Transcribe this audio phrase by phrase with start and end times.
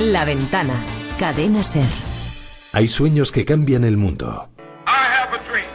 [0.00, 0.74] La ventana.
[1.20, 1.86] Cadena Ser.
[2.72, 4.48] Hay sueños que cambian el mundo.
[4.88, 5.70] I have a dream.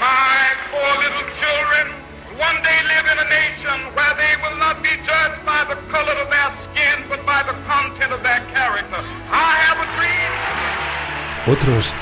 [0.00, 1.94] My four little children
[2.26, 5.78] will one day live in a nation where they will not be judged by the
[5.86, 8.98] color of their skin, but by the content of their character.
[9.30, 10.30] I have a dream.
[11.54, 11.94] Otros,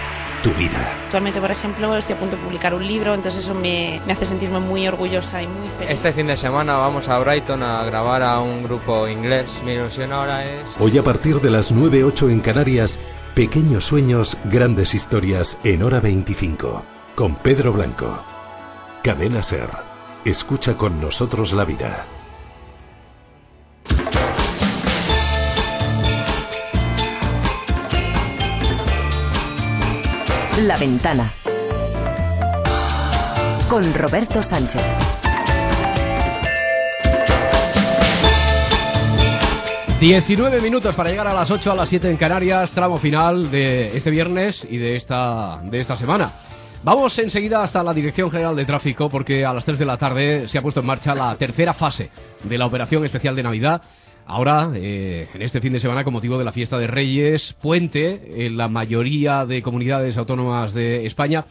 [0.43, 0.96] tu vida.
[1.05, 4.25] Actualmente, por ejemplo, estoy a punto de publicar un libro, entonces eso me, me hace
[4.25, 5.91] sentirme muy orgullosa y muy feliz.
[5.91, 9.61] Este fin de semana vamos a Brighton a grabar a un grupo inglés.
[9.64, 10.62] Mi ilusión ahora es...
[10.79, 12.98] Hoy a partir de las 9.08 en Canarias,
[13.39, 16.82] Pequeños sueños, grandes historias en hora 25.
[17.14, 18.20] Con Pedro Blanco.
[19.04, 19.70] Cadena Ser.
[20.25, 22.18] Escucha con nosotros la vida.
[30.67, 31.30] La ventana.
[33.70, 34.83] Con Roberto Sánchez.
[40.00, 43.97] Diecinueve minutos para llegar a las 8 a las 7 en Canarias, tramo final de
[43.97, 46.33] este viernes y de esta, de esta semana.
[46.83, 50.48] Vamos enseguida hasta la Dirección General de Tráfico porque a las 3 de la tarde
[50.48, 52.11] se ha puesto en marcha la tercera fase
[52.42, 53.83] de la Operación Especial de Navidad.
[54.31, 58.45] Ahora, eh, en este fin de semana, con motivo de la fiesta de Reyes, puente
[58.45, 61.47] en la mayoría de comunidades autónomas de España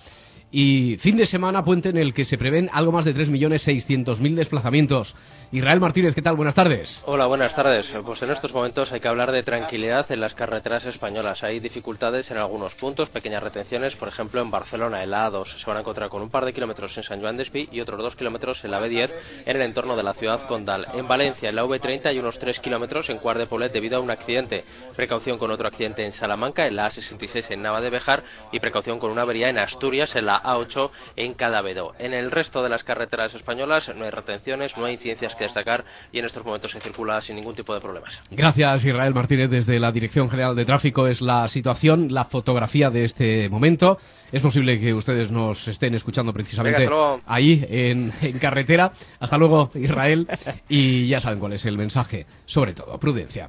[0.51, 5.15] y fin de semana puente en el que se prevén algo más de 3.600.000 desplazamientos.
[5.51, 6.35] Israel Martínez, ¿qué tal?
[6.35, 7.01] Buenas tardes.
[7.05, 7.93] Hola, buenas tardes.
[8.05, 11.41] Pues en estos momentos hay que hablar de tranquilidad en las carreteras españolas.
[11.43, 15.77] Hay dificultades en algunos puntos, pequeñas retenciones, por ejemplo en Barcelona, el A2 se van
[15.77, 18.17] a encontrar con un par de kilómetros en San Juan de Espí y otros dos
[18.17, 19.09] kilómetros en la B10
[19.45, 20.85] en el entorno de la ciudad condal.
[20.93, 24.01] En Valencia, en la V30 hay unos tres kilómetros en Cuart de Polet debido a
[24.01, 24.65] un accidente.
[24.97, 28.99] Precaución con otro accidente en Salamanca, en la A66 en Nava de Bejar y precaución
[28.99, 31.93] con una avería en Asturias, en la A8 en Cadavedo.
[31.99, 35.83] En el resto de las carreteras españolas no hay retenciones, no hay incidencias que destacar
[36.11, 38.21] y en estos momentos se circula sin ningún tipo de problemas.
[38.31, 41.07] Gracias, Israel Martínez, desde la Dirección General de Tráfico.
[41.07, 43.97] Es la situación, la fotografía de este momento.
[44.31, 48.91] Es posible que ustedes nos estén escuchando precisamente Venga, ahí, en, en carretera.
[49.19, 50.27] Hasta luego, Israel.
[50.67, 52.25] Y ya saben cuál es el mensaje.
[52.45, 53.47] Sobre todo, prudencia,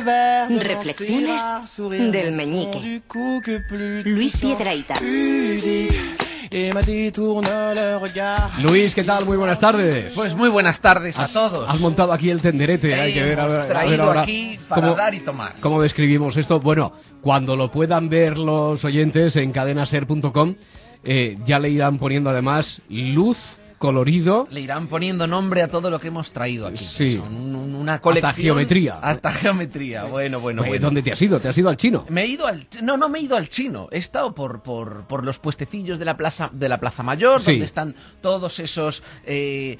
[0.00, 1.40] de Reflexiones
[2.10, 3.02] del meñique.
[4.04, 4.32] Luis
[8.00, 8.58] regard.
[8.62, 9.24] Luis, ¿qué tal?
[9.26, 10.14] Muy buenas tardes.
[10.14, 11.68] Pues muy buenas tardes a Has- todos.
[11.70, 12.94] Has montado aquí el tenderete.
[12.94, 15.52] Hay que ver, a ver, a ver traído ahora aquí para cómo- dar y tomar.
[15.60, 16.58] ¿Cómo describimos esto?
[16.58, 20.54] Bueno, cuando lo puedan ver los oyentes en cadenaser.com,
[21.04, 23.36] eh, ya le irán poniendo además luz,
[23.78, 24.46] colorido.
[24.50, 26.84] Le irán poniendo nombre a todo lo que hemos traído aquí.
[26.84, 27.12] Sí.
[27.12, 28.34] Son una colección.
[28.34, 28.98] geometría.
[29.00, 30.04] Hasta geometría.
[30.04, 30.82] Bueno, bueno, bueno.
[30.86, 31.40] ¿Dónde te has ido?
[31.40, 32.04] ¿Te has ido al chino?
[32.08, 35.06] Me he ido al no no me he ido al chino he estado por, por,
[35.06, 37.52] por los puestecillos de la plaza de la plaza mayor Sí.
[37.52, 39.78] donde están todos esos eh,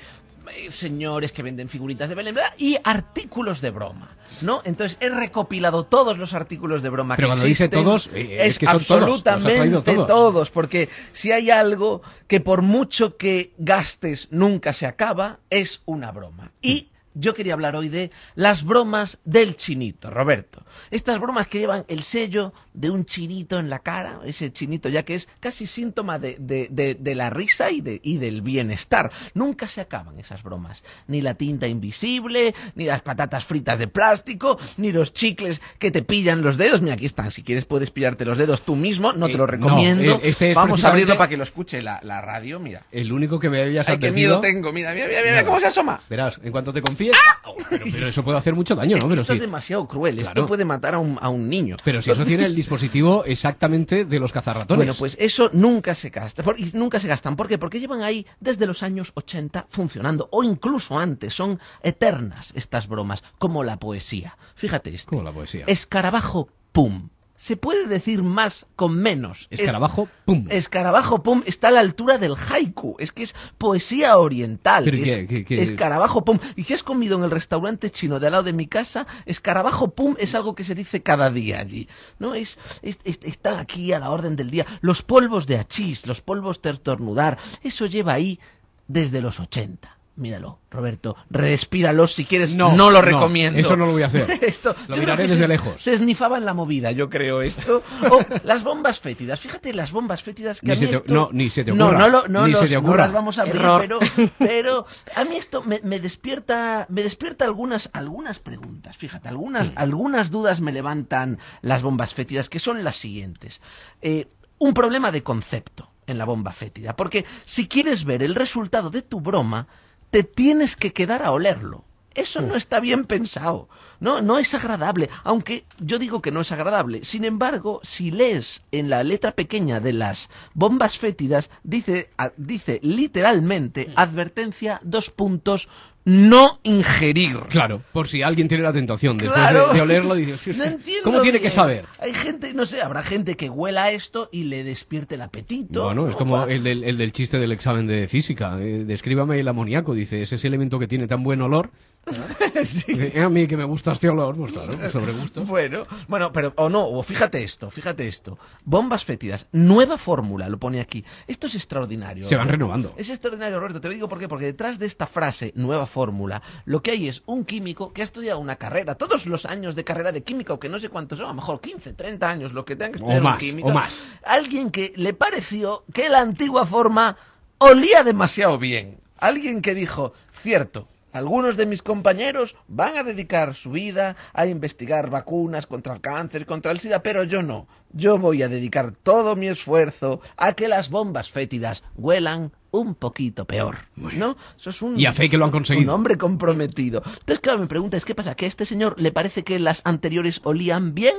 [0.54, 4.10] eh, señores que venden figuritas de Belén y artículos de broma
[4.40, 7.84] no entonces he recopilado todos los artículos de broma Pero que cuando dice existen.
[7.84, 10.50] todos, eh, es es, que son todos, absolutamente traído todos.
[10.50, 16.50] porque si hay algo que por mucho que gastes nunca se acaba es una broma
[16.62, 20.62] y yo quería hablar hoy de las bromas del chinito, Roberto.
[20.90, 25.02] Estas bromas que llevan el sello de un chinito en la cara, ese chinito ya
[25.02, 29.10] que es casi síntoma de, de- de- de la risa y, de, y del bienestar.
[29.34, 30.82] Nunca se acaban esas bromas.
[31.08, 36.02] Ni la tinta invisible, ni las patatas fritas de plástico, ni los chicles que te
[36.02, 36.80] pillan los dedos.
[36.82, 37.30] Mira, aquí están.
[37.30, 40.14] Si quieres puedes pillarte los dedos tú mismo, no Eh, te lo no, recomiendo.
[40.16, 42.82] eh, este es Vamos a abrirlo para que lo escuche la, la radio, mira.
[42.92, 44.72] El único que me habías Ay, qué miedo tengo.
[44.72, 46.00] Mira, mira, mira, mira cómo se asoma.
[46.08, 47.07] Verás, en cuanto te confíes...
[47.46, 49.08] Oh, pero, pero eso puede hacer mucho daño, ¿no?
[49.08, 49.36] Pero Esto sí.
[49.38, 50.18] es demasiado cruel.
[50.18, 51.76] Esto puede matar a un, a un niño.
[51.84, 54.78] Pero si eso tiene el dispositivo exactamente de los cazarratones.
[54.78, 56.42] Bueno, pues eso nunca se gasta.
[56.42, 57.36] Por- y nunca se gastan.
[57.36, 57.58] ¿Por qué?
[57.58, 60.28] Porque llevan ahí desde los años 80 funcionando.
[60.32, 61.34] O incluso antes.
[61.34, 63.22] Son eternas estas bromas.
[63.38, 64.36] Como la poesía.
[64.54, 65.10] Fíjate esto.
[65.10, 65.64] Como la poesía.
[65.66, 67.08] Escarabajo, pum.
[67.40, 69.46] Se puede decir más con menos.
[69.50, 70.46] Es- Escarabajo, pum.
[70.50, 72.96] Escarabajo Pum está a la altura del haiku.
[72.98, 74.82] Es que es poesía oriental.
[74.84, 75.62] Pero es ¿qué- qué- qué?
[75.62, 76.40] Escarabajo Pum.
[76.56, 79.94] Y si has comido en el restaurante chino de al lado de mi casa, escarabajo
[79.94, 81.88] Pum es algo que se dice cada día allí.
[82.18, 82.34] ¿No?
[82.34, 84.66] Es, es- es- está aquí a la orden del día.
[84.80, 88.40] Los polvos de achís, los polvos tertornudar, eso lleva ahí
[88.88, 89.96] desde los 80.
[90.18, 92.52] Míralo, Roberto, respíralo si quieres.
[92.52, 93.58] No, No, lo no, recomiendo.
[93.60, 94.28] eso no lo voy a hacer.
[94.42, 95.80] Esto, Lo miraré desde se, lejos.
[95.80, 97.84] Se esnifaba en la movida, yo creo esto.
[98.10, 99.38] O las bombas fétidas.
[99.38, 101.70] Fíjate las bombas fétidas que Ni a mí se te- esto- no, ni se te
[101.72, 101.98] No, ocurra.
[102.00, 103.04] no, lo- no, Ni se los- te no ocurra.
[103.04, 103.98] las vamos a abrir, pero,
[104.38, 108.96] pero a mí esto me, me despierta, me despierta algunas, algunas preguntas.
[108.96, 113.60] Fíjate, algunas, algunas dudas me levantan las bombas fétidas, que son las siguientes.
[114.02, 114.26] Eh,
[114.58, 119.02] un problema de concepto en la bomba fétida, porque si quieres ver el resultado de
[119.02, 119.68] tu broma,
[120.10, 121.84] te tienes que quedar a olerlo.
[122.14, 123.68] Eso no está bien pensado.
[124.00, 125.08] No, no es agradable.
[125.22, 127.04] Aunque yo digo que no es agradable.
[127.04, 132.80] Sin embargo, si lees en la letra pequeña de las bombas fétidas, dice, a- dice
[132.82, 135.68] literalmente, advertencia, dos puntos,
[136.08, 137.36] no ingerir.
[137.50, 139.68] Claro, por si alguien tiene la tentación después Claro.
[139.68, 141.84] de, de olerlo, dice, "Sí, No entiendo ¿cómo tiene que saber?
[142.00, 145.84] Hay gente, no sé, habrá gente que huela esto y le despierte el apetito.
[145.84, 148.56] Bueno, es como el del, el del chiste del examen de física.
[148.58, 151.70] Eh, descríbame el amoníaco, dice, es ese elemento que tiene tan buen olor.
[152.88, 155.44] "Eh, a mí que me gusta este olor, pues claro, sobre gusto.
[155.44, 158.38] Bueno, bueno, pero o no, o fíjate esto, fíjate esto.
[158.64, 161.04] Bombas fétidas, nueva fórmula, lo pone aquí.
[161.26, 162.26] Esto es extraordinario.
[162.28, 162.64] Se van Roberto.
[162.64, 162.94] renovando.
[162.96, 163.80] Es extraordinario, Roberto.
[163.80, 167.08] Te lo digo por qué, porque detrás de esta frase, nueva fórmula, lo que hay
[167.08, 170.52] es un químico que ha estudiado una carrera, todos los años de carrera de química,
[170.52, 172.92] o que no sé cuántos son, a lo mejor 15, 30 años, lo que tenga
[172.92, 173.68] que O estudiar un más, químico.
[173.68, 173.94] o más.
[174.24, 177.16] Alguien que le pareció que la antigua forma
[177.58, 178.98] olía demasiado bien.
[179.18, 180.12] Alguien que dijo,
[180.42, 180.86] cierto,
[181.18, 186.46] algunos de mis compañeros van a dedicar su vida a investigar vacunas contra el cáncer,
[186.46, 187.66] contra el SIDA, pero yo no.
[187.92, 193.46] Yo voy a dedicar todo mi esfuerzo a que las bombas fétidas huelan un poquito
[193.46, 193.78] peor.
[193.96, 194.36] ¿No?
[194.58, 195.90] Eso es un, Y a fe que lo han conseguido.
[195.90, 197.02] un hombre comprometido.
[197.04, 198.34] Entonces, claro, mi pregunta es, ¿qué pasa?
[198.34, 201.16] ¿Que a este señor le parece que las anteriores olían bien?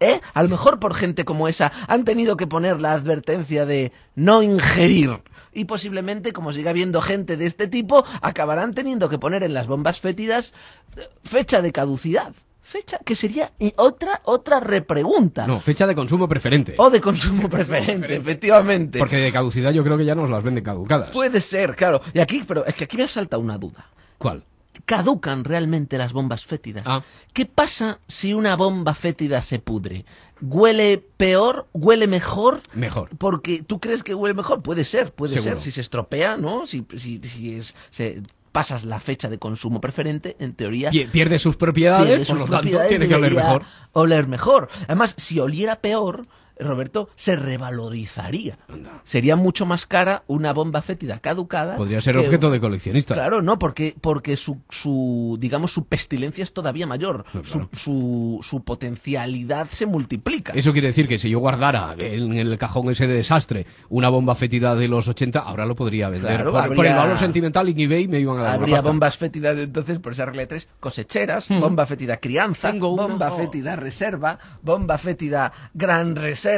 [0.00, 0.20] ¿Eh?
[0.34, 4.42] A lo mejor por gente como esa han tenido que poner la advertencia de no
[4.42, 5.20] ingerir.
[5.52, 9.66] Y posiblemente, como siga habiendo gente de este tipo, acabarán teniendo que poner en las
[9.66, 10.54] bombas fétidas
[10.96, 12.32] eh, fecha de caducidad.
[12.62, 15.46] Fecha que sería otra otra repregunta.
[15.46, 16.74] No, fecha de consumo preferente.
[16.78, 18.98] O de consumo preferente, efectivamente.
[18.98, 21.10] Porque de caducidad yo creo que ya nos las venden caducadas.
[21.10, 22.00] Puede ser, claro.
[22.14, 23.86] Y aquí, pero es que aquí me ha saltado una duda.
[24.16, 24.44] ¿Cuál?
[24.84, 26.84] Caducan realmente las bombas fétidas.
[26.86, 27.02] Ah.
[27.32, 30.04] ¿Qué pasa si una bomba fétida se pudre?
[30.40, 31.66] ¿Huele peor?
[31.72, 32.62] ¿Huele mejor?
[32.74, 33.10] Mejor.
[33.16, 35.56] Porque tú crees que huele mejor, puede ser, puede Seguro.
[35.56, 35.60] ser.
[35.64, 36.66] Si se estropea, ¿no?
[36.66, 41.38] Si, si, si es, se, pasas la fecha de consumo preferente, en teoría Pie- Pierde
[41.38, 43.62] sus propiedades, pierde por lo tanto tiene que oler mejor.
[43.92, 44.68] Oler mejor.
[44.88, 46.26] Además, si oliera peor,
[46.62, 48.56] Roberto, se revalorizaría.
[49.04, 51.76] Sería mucho más cara una bomba fétida caducada.
[51.76, 53.14] Podría ser que- objeto de coleccionista.
[53.14, 57.24] Claro, no, porque, porque su, su, digamos, su pestilencia es todavía mayor.
[57.32, 57.68] No, Su, claro.
[57.72, 60.52] su, su potencialidad se multiplica.
[60.54, 64.34] Eso quiere decir que si yo guardara en el cajón ese de desastre una bomba
[64.34, 66.34] fétida de los 80, ahora lo podría vender.
[66.36, 69.56] Claro, por, por el valor sentimental en eBay me iban a dar Habría bombas fétidas
[69.58, 71.60] entonces por esa regla de tres, cosecheras, Hmm.
[71.60, 73.36] bomba fétida crianza, Tengo una, bomba oh.
[73.36, 76.51] fétida reserva, bomba fétida gran reserva,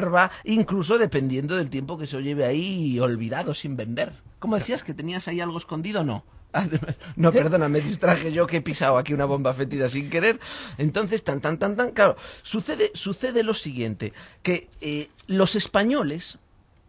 [0.45, 4.13] incluso dependiendo del tiempo que se lleve ahí olvidado sin vender.
[4.39, 6.25] ¿Cómo decías que tenías ahí algo escondido no?
[7.17, 10.39] No, perdona, me distraje yo que he pisado aquí una bomba fétida sin querer.
[10.79, 14.13] Entonces, tan, tan, tan, tan, claro, sucede, sucede lo siguiente,
[14.43, 16.39] que eh, los españoles,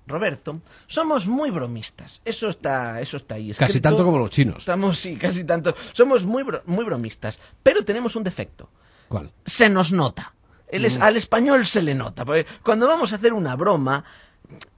[0.06, 2.22] Roberto, somos muy bromistas.
[2.26, 3.54] Eso está, eso está ahí.
[3.54, 4.58] Casi tanto como los chinos.
[4.60, 5.74] Estamos, sí, casi tanto.
[5.94, 7.40] Somos muy, bro- muy bromistas.
[7.64, 8.70] Pero tenemos un defecto.
[9.08, 9.32] ¿Cuál?
[9.46, 10.34] Se nos nota.
[10.76, 10.86] El Mm.
[10.86, 12.26] es- Al español se le nota.
[12.26, 14.04] Porque cuando vamos a hacer una broma,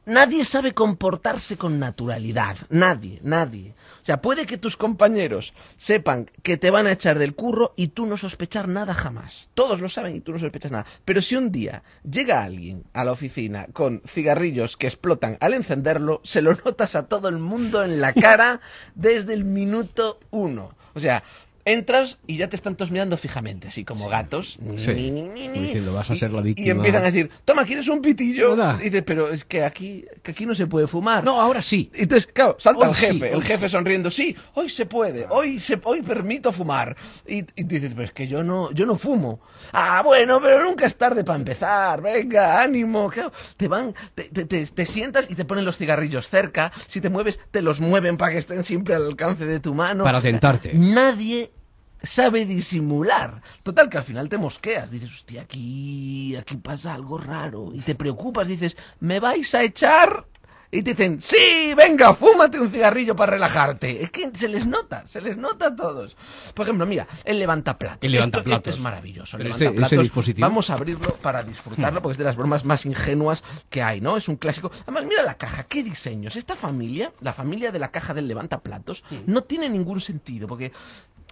[0.06, 2.56] nadie sabe comportarse con naturalidad.
[2.70, 3.76] Nadie, nadie.
[4.02, 7.90] O sea, puede que tus compañeros sepan que te van a echar del curro y
[7.90, 9.50] tú no sospechar nada jamás.
[9.54, 10.86] Todos lo saben y tú no sospechas nada.
[11.04, 16.22] Pero si un día llega alguien a la oficina con cigarrillos que explotan al encenderlo,
[16.24, 18.62] se lo notas a todo el mundo en la cara
[18.96, 20.74] desde el minuto uno.
[20.94, 21.22] O sea,
[21.68, 24.58] entras y ya te están todos mirando fijamente, así como gatos.
[24.78, 24.88] Sí.
[24.94, 25.54] Ni, ni, ni, ni.
[25.54, 26.68] Como diciendo, vas a ser la Y- víctima.
[26.68, 28.56] Y empiezan a decir, toma, ¿quieres un pitillo?
[28.80, 31.24] Y dices, pero es que aquí, que aquí no se puede fumar.
[31.24, 31.92] No, ahora sí.
[31.94, 35.60] Entonces, claro, salta Hoy el sí, jefe, el jefe sonriendo, sí, hoy se puede, hoy
[35.60, 36.96] se hoy permito fumar.
[37.28, 39.42] Y, y dices, pues que yo no, yo no fumo.
[39.74, 43.10] Ah, bueno, pero nunca es tarde para empezar, venga, ánimo.
[43.10, 47.02] Claro, te van, te, te, te- te sientas y te ponen los cigarrillos cerca, si
[47.02, 50.04] te mueves, te los mueven para que estén siempre al alcance de tu mano.
[50.04, 50.72] Para tentarte.
[50.74, 51.52] Nadie
[52.02, 53.42] sabe disimular.
[53.64, 54.92] Total, que al final te mosqueas.
[54.92, 57.72] Dices, hostia, aquí, aquí pasa algo raro.
[57.74, 60.26] Y te preocupas, dices, ¿me vais a echar?
[60.70, 64.04] Y te dicen, sí, venga, fúmate un cigarrillo para relajarte.
[64.04, 66.18] Es que se les nota, se les nota a todos.
[66.54, 68.00] Por ejemplo, mira, el levantaplatos.
[68.02, 68.68] El levantaplatos.
[68.68, 69.38] Esto es maravilloso.
[69.38, 70.04] el este- levantaplatos.
[70.04, 70.46] dispositivo.
[70.46, 74.18] Vamos a abrirlo para disfrutarlo porque es de las bromas más ingenuas que hay, ¿no?
[74.18, 74.70] Es un clásico.
[74.84, 76.36] Además, mira la caja, qué diseños.
[76.36, 80.74] Esta familia, la familia de la caja del levantaplatos, no tiene ningún sentido porque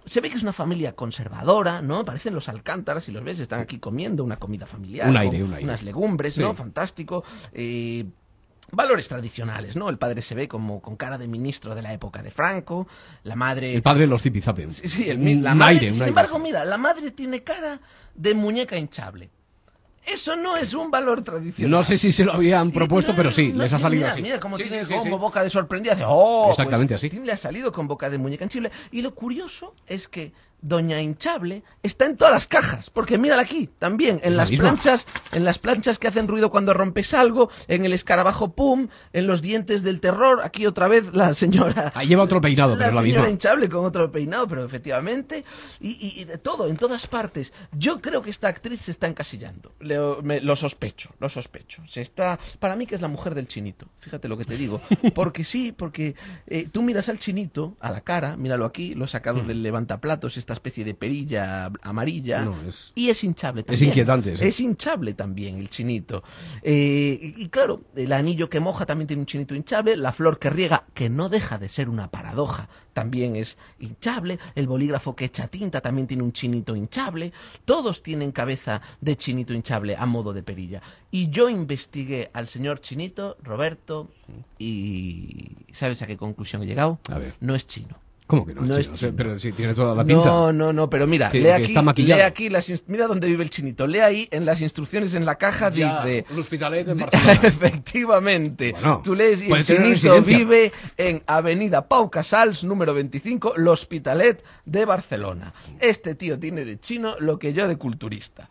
[0.06, 2.04] se ve que es una familia conservadora, ¿no?
[2.04, 5.10] Parecen los alcántaras, si los ves, están aquí comiendo una comida familiar.
[5.10, 5.64] Un aire, un aire.
[5.64, 6.40] Unas legumbres, Sí.
[6.40, 6.54] ¿no?
[6.54, 7.24] Fantástico.
[7.52, 8.04] Eh,
[8.72, 9.88] Valores tradicionales, ¿no?
[9.88, 12.88] El padre se ve como con cara de ministro de la época de Franco,
[13.22, 13.72] la madre...
[13.76, 14.72] El padre los zipizapen.
[14.74, 16.08] Sí, sí, el la un madre- aire, un sin aire.
[16.08, 17.80] embargo, mira, la madre tiene cara
[18.16, 19.30] de muñeca hinchable.
[20.06, 21.70] Eso no es un valor tradicional.
[21.78, 24.22] No sé si se lo habían propuesto, pero sí, No, les ha salido mira, así.
[24.22, 25.20] Mira cómo Sí, tiene sí, sí, como sí.
[25.20, 25.94] boca de sorprendida.
[25.94, 26.48] Hace, ¡Oh!
[26.50, 27.10] Exactamente Pues, así.
[27.10, 28.70] Tim le ha salido con boca de muñeca hinchable.
[28.92, 30.32] Y lo curioso es que
[30.62, 32.88] Doña Hinchable está en todas las cajas.
[32.90, 34.70] Porque mírala aquí, también, en la las misma.
[34.70, 39.26] planchas, en las planchas que hacen ruido cuando rompes algo, en el escarabajo pum, en
[39.26, 40.40] los dientes del terror.
[40.42, 41.92] Aquí otra vez la señora.
[41.94, 43.30] Ahí lleva otro peinado, la pero es la señora misma.
[43.32, 45.44] hinchable con otro peinado, pero efectivamente.
[45.78, 47.52] Y, y- y de todo, en todas partes.
[47.72, 49.72] Yo creo que esta actriz se está encasillando.
[50.22, 51.82] Me- lo sospecho, lo sospecho.
[51.86, 53.86] Se está, para mí que es la mujer del chinito.
[54.00, 54.80] Fíjate lo que te digo.
[55.14, 56.14] Porque sí, porque
[56.46, 60.36] eh, tú miras al chinito, a la cara, míralo aquí, lo he sacado del levantaplatos,
[60.36, 62.42] esta especie de perilla amarilla.
[62.42, 62.44] Mm.
[62.44, 63.88] No, es- Y es hinchable Es también.
[63.88, 64.44] inquietante, sí.
[64.44, 66.22] Es hinchable también el chinito.
[66.62, 69.96] Eh, y, y claro, el anillo que moja también tiene un chinito hinchable.
[69.96, 74.38] La flor que riega, que no deja de ser una paradoja, también es hinchable.
[74.54, 77.32] El bolígrafo que echa tinta también tiene un chinito hinchable.
[77.64, 80.82] Todos tienen cabeza de chinito hinchable a modo de perilla.
[81.10, 84.08] Y yo investigué al señor chinito, Roberto,
[84.58, 86.98] y ¿sabes a qué conclusión he llegado?
[87.10, 87.34] A ver.
[87.40, 87.96] No es chino.
[88.26, 88.62] ¿Cómo que no?
[88.62, 89.12] No es chino.
[89.16, 90.24] Pero tiene toda la pinta.
[90.24, 93.50] No, no, no, pero mira, Que- lee aquí, lee aquí las mira dónde vive el
[93.50, 93.86] chinito.
[93.86, 97.40] Lee ahí en las instrucciones en la caja Ya, dice un hospitalet en Barcelona.
[97.44, 98.72] Efectivamente.
[98.72, 104.42] Bueno, Tú lees y el chinito vive en Avenida Pau Casals, número 25, el Hospitalet
[104.64, 105.52] de Barcelona.
[105.78, 108.48] Este tío tiene de chino lo que yo de culturista.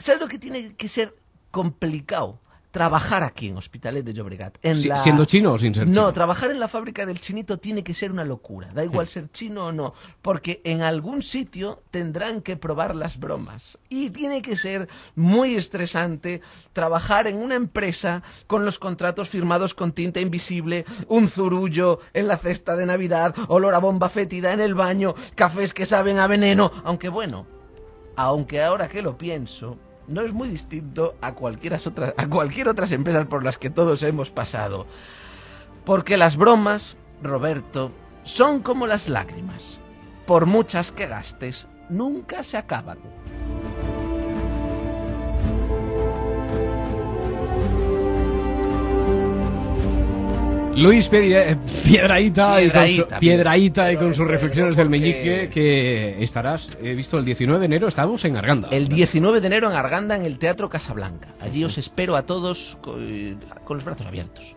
[0.00, 1.14] ¿Sabes lo que tiene que ser
[1.50, 2.40] complicado?
[2.70, 4.56] Trabajar aquí en Hospitalet de Llobregat.
[4.62, 5.00] En la...
[5.00, 6.12] ¿Siendo chino o sin ser No, chino?
[6.12, 8.68] trabajar en la fábrica del chinito tiene que ser una locura.
[8.72, 9.92] Da igual ser chino o no.
[10.22, 13.76] Porque en algún sitio tendrán que probar las bromas.
[13.88, 16.42] Y tiene que ser muy estresante
[16.72, 22.38] trabajar en una empresa con los contratos firmados con tinta invisible, un zurullo en la
[22.38, 26.70] cesta de Navidad, olor a bomba fétida en el baño, cafés que saben a veneno.
[26.84, 27.48] Aunque bueno,
[28.14, 29.76] aunque ahora que lo pienso,
[30.10, 34.02] no es muy distinto a cualquier otras, a cualquier otras empresas por las que todos
[34.02, 34.86] hemos pasado.
[35.84, 37.92] Porque las bromas, Roberto,
[38.24, 39.80] son como las lágrimas.
[40.26, 42.98] Por muchas que gastes, nunca se acaban.
[50.79, 54.99] Luis Pedie- Piedraíta, y con su, Piedrahíta, Piedrahíta y con sus Pero reflexiones bueno, del
[54.99, 58.67] porque- meñique que estarás, he visto el 19 de enero, estamos en Arganda.
[58.71, 61.29] El 19 de enero en Arganda, en el Teatro Casablanca.
[61.39, 64.55] Allí os espero a todos co- eh, con los brazos abiertos.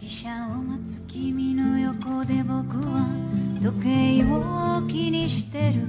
[0.00, 3.08] 汽車を待つ君の横で僕は
[3.60, 5.82] 時計を気にしてる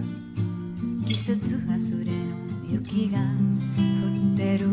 [1.08, 1.70] 季節外
[2.04, 4.66] れの雪が降ってる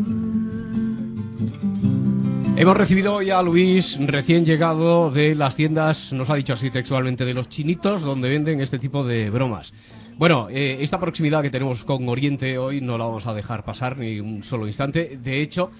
[2.54, 7.24] Hemos recibido hoy a Luis, recién llegado de las tiendas, nos ha dicho así textualmente,
[7.24, 9.72] de los chinitos, donde venden este tipo de bromas.
[10.18, 13.96] Bueno, eh, esta proximidad que tenemos con Oriente hoy no la vamos a dejar pasar
[13.96, 15.18] ni un solo instante.
[15.20, 15.70] De hecho,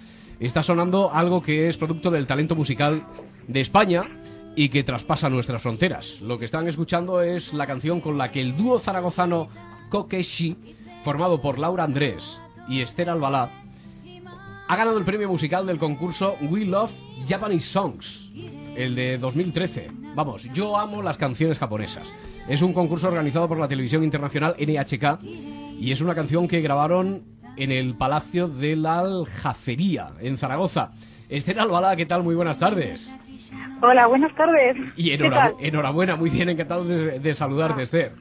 [0.40, 3.04] está sonando algo que es producto del talento musical
[3.46, 4.04] de España
[4.56, 6.20] y que traspasa nuestras fronteras.
[6.22, 9.48] Lo que están escuchando es la canción con la que el dúo zaragozano
[9.90, 10.56] Kokeshi,
[11.04, 13.61] formado por Laura Andrés y Esther Albalá,
[14.68, 16.92] ha ganado el premio musical del concurso We Love
[17.26, 18.30] Japanese Songs,
[18.76, 19.88] el de 2013.
[20.14, 22.12] Vamos, yo amo las canciones japonesas.
[22.48, 25.22] Es un concurso organizado por la televisión internacional NHK
[25.78, 27.22] y es una canción que grabaron
[27.56, 30.92] en el Palacio de la Aljafería, en Zaragoza.
[31.28, 32.22] Esther Albalá, ¿qué tal?
[32.22, 33.10] Muy buenas tardes.
[33.80, 34.76] Hola, buenas tardes.
[34.96, 38.12] Y enhorabuena, muy bien, encantado de, de saludarte, Esther.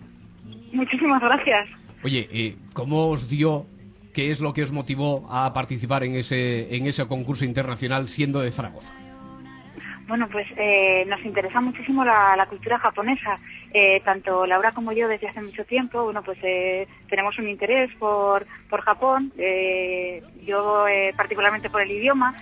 [0.74, 1.70] Muchísimas gracias.
[2.04, 3.66] Oye, eh, ¿cómo os dio,
[4.14, 8.40] qué es lo que os motivó a participar en ese, en ese concurso internacional siendo
[8.42, 8.94] de Zaragoza?
[10.08, 13.38] Bueno, pues eh, nos interesa muchísimo la, la cultura japonesa.
[13.74, 17.90] Eh, tanto Laura como yo desde hace mucho tiempo, bueno, pues eh, tenemos un interés
[17.98, 19.32] por, por Japón.
[19.38, 22.36] eh, yo eh, particularmente por el idioma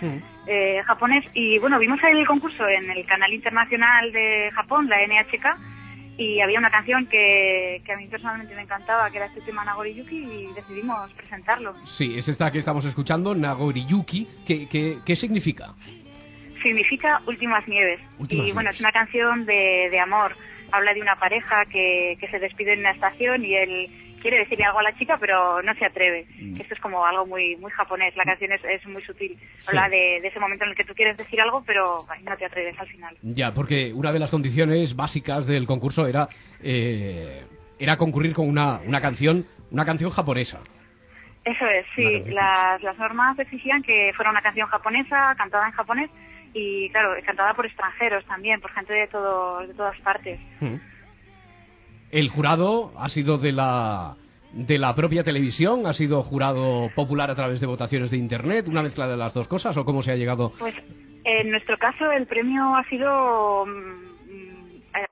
[0.47, 1.23] eh, japonés.
[1.35, 5.78] Y bueno, vimos el concurso en el canal internacional de Japón, la NHK,
[6.19, 9.63] y había una canción que, que a mí personalmente me encantaba, que era este tema
[9.63, 11.73] Nagori Yuki, y decidimos presentarlo.
[11.87, 14.27] Sí, es esta que estamos escuchando, Nagoriyuki.
[14.45, 15.73] ¿Qué, qué, qué significa?
[16.61, 18.01] significa Últimas Nieves.
[18.17, 20.35] Últimas y bueno, es una canción de, de amor.
[20.73, 24.65] Habla de una pareja que, que se despide en una estación y él quiere decirle
[24.65, 26.27] algo a la chica, pero no se atreve.
[26.39, 26.59] Mm.
[26.59, 28.15] Esto es como algo muy muy japonés.
[28.15, 29.37] La canción es, es muy sutil.
[29.67, 32.45] Habla de, de ese momento en el que tú quieres decir algo, pero no te
[32.45, 33.17] atreves al final.
[33.21, 36.29] Ya, porque una de las condiciones básicas del concurso era,
[36.61, 37.43] eh,
[37.79, 40.59] era concurrir con una, una canción, una canción japonesa.
[41.45, 42.31] Eso es, sí.
[42.31, 46.09] Las, las normas exigían que fuera una canción japonesa, cantada en japonés
[46.53, 50.39] y, claro, cantada por extranjeros también, por gente de, todo, de todas partes.
[50.59, 50.75] Mm.
[52.11, 54.15] El jurado ha sido de la
[54.53, 55.85] de la propia televisión?
[55.85, 58.67] ¿Ha sido jurado popular a través de votaciones de Internet?
[58.67, 60.53] ¿Una mezcla de las dos cosas o cómo se ha llegado?
[60.57, 60.75] Pues
[61.23, 64.18] en nuestro caso el premio ha sido mm,